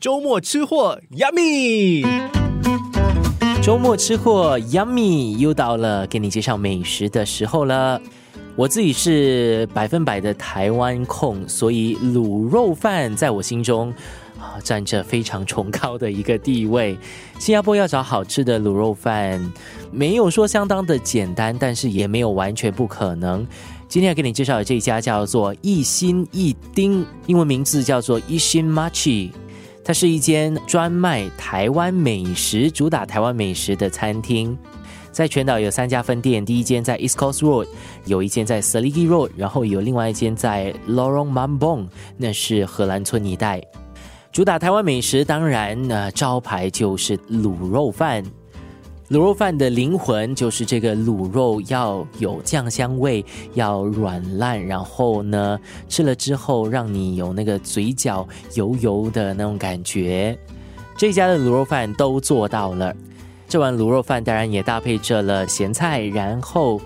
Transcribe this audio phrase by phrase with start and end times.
[0.00, 2.06] 周末吃货 Yummy，
[3.62, 8.00] 周末吃货 Yummy 又到了给你介绍美食的时候了。
[8.56, 13.92] 我自己是百分百的台湾控，所以卤肉饭在我心中
[14.38, 16.96] 啊占着非常崇高的一个地位。
[17.38, 19.52] 新加坡要找好吃的卤肉饭，
[19.92, 23.46] 没有说相当的简单，但是也没有完全不可能。
[23.86, 29.30] 今天要给你介绍的这家叫做一心一丁，英文名字叫做一心 Machi，
[29.90, 34.56] 它是一间专卖台湾美食、主打台湾美食的餐厅。
[35.10, 37.66] 在全岛有三家分店，第一间在 East Coast Road，
[38.04, 43.60] 有一间在 s e l i g i Road，然后有另外一间在 Lorong Mambong，那是荷兰村一带。
[44.30, 48.22] 主打台湾美食，当然呢，招牌就是卤肉饭。
[49.10, 53.24] 卤肉饭的灵魂就是这个卤肉要有酱香味，
[53.54, 58.24] 要软烂，然后呢，吃了之后让你有那个嘴角
[58.54, 60.38] 油油的那种感觉。
[60.96, 62.94] 这家的卤肉饭都做到了。
[63.48, 66.80] 这碗卤肉饭当然也搭配着了咸菜，然后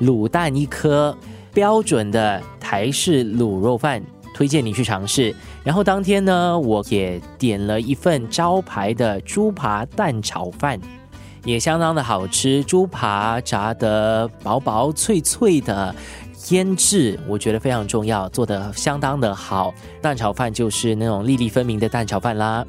[0.00, 1.16] 卤蛋一颗，
[1.52, 4.00] 标准的台式卤肉饭，
[4.32, 5.34] 推荐你去尝试。
[5.64, 10.78] 然后当天呢，我也点了一份招牌的猪扒蛋炒饭，
[11.44, 12.64] 也相当的好吃。
[12.64, 15.94] 猪扒炸得薄薄脆脆的，
[16.50, 19.72] 腌制我觉得非常重要，做得相当的好。
[20.02, 22.64] 蛋炒饭就是那种粒粒分明的蛋炒饭啦。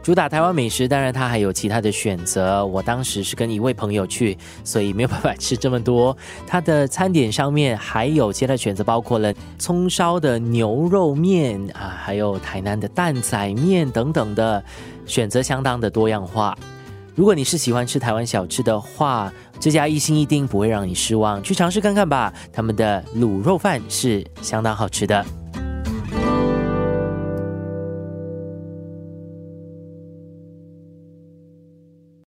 [0.00, 2.64] 主打台湾美食，当然它还有其他的选择。
[2.64, 6.16] 我当时是跟一位朋友去，所以没有办法吃这么多。
[6.46, 14.64] 它的餐点上面还有其他选择，包括了葱烧的牛肉面啊，还有台南的蛋仔面等等的
[15.04, 16.56] 选择，相当的多样化。
[17.18, 22.32] 如果你是喜欢吃台湾小吃的话，这家一心一丁不会让你失望，去尝试看看吧。
[22.52, 25.26] 他们的卤肉饭是相当好吃的。